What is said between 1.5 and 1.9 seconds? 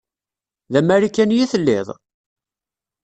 telliḍ?